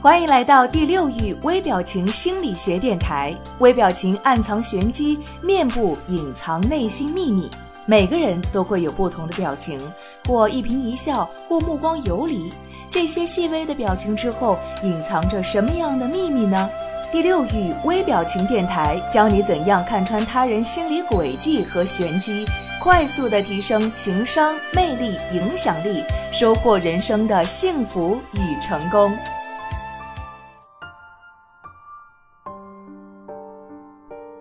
[0.00, 3.34] 欢迎来到第六域微表情心理学电台。
[3.58, 7.50] 微表情暗藏玄机，面部隐藏内心秘密。
[7.84, 9.76] 每个人都会有不同的表情，
[10.24, 12.52] 或一颦一笑，或目光游离。
[12.92, 16.70] 这些细微的表情之后，隐藏着什么样的秘密呢？
[17.10, 22.46] 第六域微表情电台教你怎样看穿他人心理轨迹和玄机，
[22.80, 29.12] 快速的提升情商、魅力、影响力，收获人生的幸福与成功。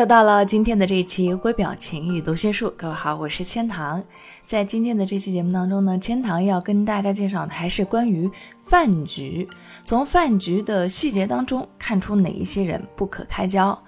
[0.00, 4.02] 又到了今天的这一期微表情与读心术，各位好，我是千堂。
[4.46, 8.30] 在今天的这期节目当中呢，千堂要跟大家介绍的还是关于
[8.62, 9.46] 饭局，
[9.84, 13.78] 从饭局的细节当中看出哪一些人不可开交。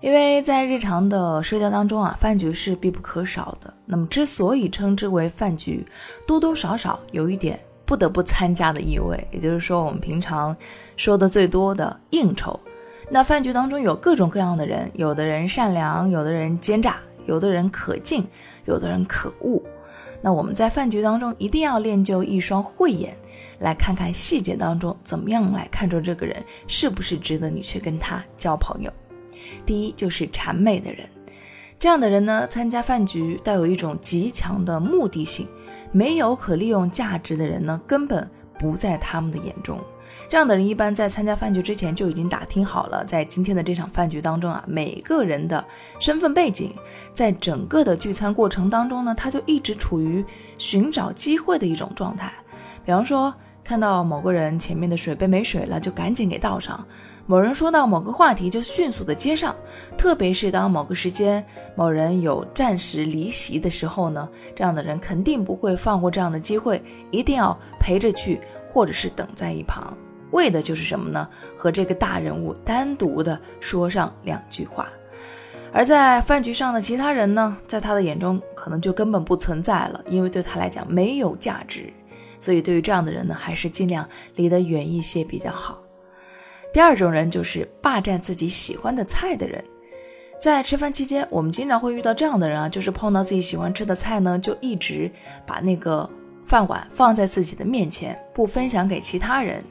[0.00, 3.74] 因为在日常的社交当中啊，饭局是必不可少的。
[3.86, 5.84] 那么之所以称之为饭局，
[6.28, 10.56] 多多少少有一点不得不参加的意味，也就是说我们平常
[10.96, 12.60] 说的最多的应酬。
[13.12, 18.24] 那饭局当中有各种各样的人，有的人善良，有的人奸诈，有的人可敬，
[18.66, 19.60] 有的人可恶。
[20.22, 23.16] 那我们在饭局当中一定要练就一双慧眼，
[23.58, 28.92] 来看看细节当中怎么样来看出这个人是不是值得你去跟他交朋友。
[29.66, 31.08] 第一就是谄媚的人，
[31.80, 35.48] 这样的人呢，参加饭局带有一种极强的目的性，
[35.90, 38.30] 没有可利用价值的人呢，根本。
[38.60, 39.80] 不在他们的眼中，
[40.28, 45.64] 这样的人一般在参加饭局之前就已经打听好了，在今天的这场饭局当中啊，每个人的
[45.98, 46.74] 身份背景，
[47.14, 50.22] 在整个的聚餐过程当中呢，他就一直处于
[50.58, 52.30] 寻找机会的一种状态，
[52.84, 53.34] 比方说。
[53.62, 56.76] 看到某个人前面的水杯没水了，就赶紧给倒上；
[57.30, 59.54] 某人说到某个话题，就迅速的接上。
[59.96, 69.96] 特别是当某个时间某人有暂时离席的时候呢，这样的人肯定不会放过这样的机会，一定要陪着去，或者是等在一旁，
[70.32, 71.28] 为的就是什么呢？
[71.56, 74.88] 和这个大人物单独的说上两句话。
[75.72, 81.92] 而在饭局上的其他人呢，在他的眼中可能就根本不存在了，因为对他来讲没有价值。
[82.40, 84.04] 所以，对于这样的人呢，还是尽量
[84.34, 85.78] 离得远一些比较好。
[86.72, 89.62] 第二种人就是霸占自己喜欢的菜的人。
[90.40, 95.10] 在吃饭期间，我们经常会遇到这样的人啊，就是碰到自己喜欢吃的菜呢，就一直
[95.46, 96.08] 把那个
[96.44, 99.62] 饭碗放在自己的面前，不分享给其他人。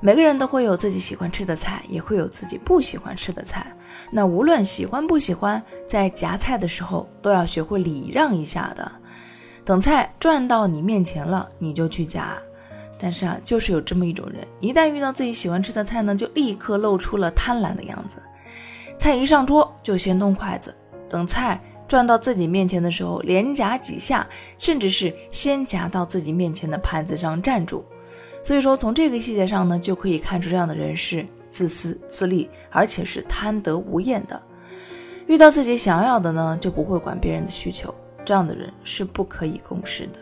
[0.00, 3.66] 每个人都会有自己喜欢吃的菜，也会有自己不喜欢吃的菜。
[4.10, 8.90] 那无论喜欢不喜欢，在夹菜的时候都要学会礼让一下的。
[9.64, 12.38] 等菜转到你面前了，你就去夹。
[12.98, 18.16] 但是啊，就是有这么一种人，一旦遇到自己喜欢吃的菜呢，就立刻露出了贪婪的样子。
[18.98, 20.74] 菜一上桌就先动筷子，
[21.08, 24.26] 等菜转到自己面前的时候，连夹几下，
[24.58, 27.84] 甚至是先夹到自己面前的盘子上站住。
[28.42, 34.40] 所以说，从这个细节上呢，就可以看出这样的人是自私自利，而且是贪得无厌的。
[35.26, 37.94] 遇到自己想要的呢，就不会管别人的需求。
[38.24, 40.18] 这样的人是不可以共事的。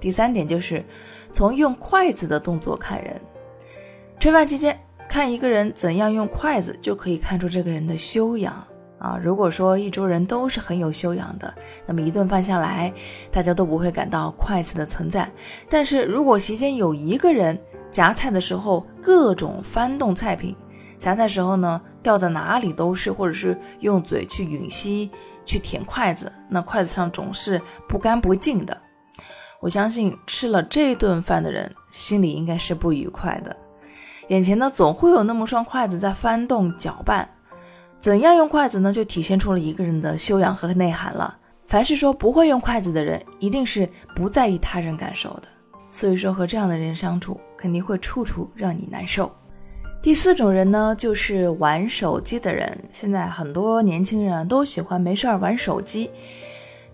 [0.00, 0.84] 第三点就是
[1.32, 3.20] 从用筷子的动作看人。
[4.18, 8.66] 吃饭期间看一个人怎样用筷子，就可以看出这个人的修养
[8.98, 9.18] 啊。
[9.22, 11.54] 如果说一桌人都是很有修养的，
[11.86, 12.92] 那么一顿饭下来，
[13.30, 15.30] 大家都不会感到筷子的存在。
[15.68, 17.58] 但是如果席间有一个人
[17.90, 20.56] 夹菜的时候各种翻动菜品，
[20.98, 25.10] 夹菜时候呢掉在哪里都是，或者是用嘴去吮吸。
[25.48, 28.76] 去舔筷子，那筷子上总是不干不净的。
[29.60, 33.56] 我相信吃了这顿饭的人心里应该是不愉快的。
[34.28, 37.28] 眼前呢，总会有那么双筷子在翻动搅拌。
[37.98, 38.92] 怎样用筷子呢？
[38.92, 41.36] 就体现出了一个人的修养和内涵了。
[41.66, 45.48] 凡是说不会用筷子的人，一定是不在意他人感受的。
[45.90, 49.34] 所以说，和这样的人相处，肯定会处处让你难受。
[50.02, 52.78] 第四种人呢，就是玩手机的人。
[52.92, 56.10] 现在很多年轻人都喜欢没事儿玩手机。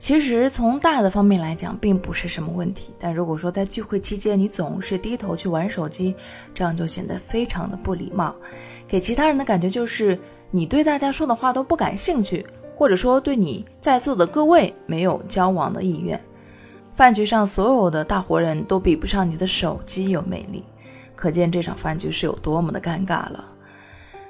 [0.03, 2.93] 其实从大的方面来讲，并不是什么问题。
[2.99, 6.13] 但如果说在聚会期间你总是低头去玩手机，
[6.53, 8.35] 这样就显得非常的不礼貌，
[8.89, 10.19] 给其他人的感觉就是
[10.51, 12.45] 你对大家说的话都不感兴趣，
[12.75, 16.21] 或者说对你在座的各位没有交往的意愿。
[16.97, 20.65] 饭局上所有的大活人都比不上你的手机有魅力。
[21.15, 23.45] 可见这场饭局是有多么的尴尬了。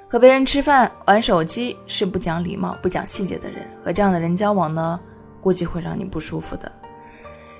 [0.07, 4.99] 和别人吃饭玩手机是不讲礼貌、不讲细节的人，和这样的人交往呢，
[5.43, 6.71] 估计会让你不舒服的。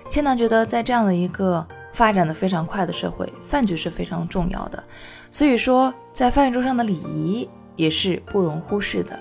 [0.09, 4.81] 千南觉得，在这样的一个发展的非常快的社会，饭局是非常重要的。
[5.29, 9.19] 所以说，在饭桌上的礼仪也是不容忽视的。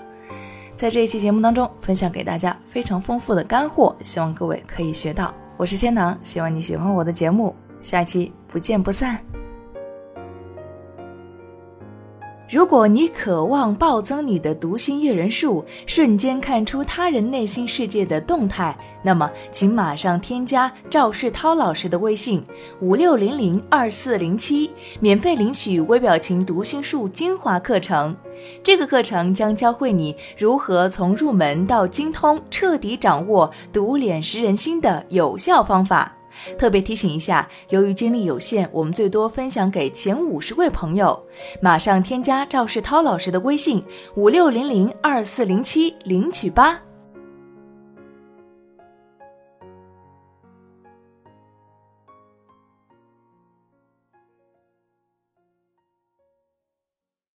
[0.77, 5.35] 在这一期节目当中，分享给大家非常丰富的干货，希望各位可以学到。
[5.57, 9.32] 我是千囊，希望你喜欢我的节目，下期不见不散。
[12.53, 22.45] 如果你渴望暴增你的读心阅人数，瞬间看出他人内心世界的动态，那么请马上添加赵世涛老师的微信
[22.79, 24.71] 五六零零二四零七，
[25.01, 28.15] 免费领取微表情读心术精华课程。
[28.63, 36.15] 这个课程将教会你如何从入门到精通，彻底掌握读脸识人心的有效方法。
[36.59, 41.27] 特别提醒一下，由于精力有限，我们最多分享给前五十位朋友。
[41.61, 43.83] 马上添加赵世涛老师的微信：
[44.15, 46.83] 五六零零二四零七，领取吧。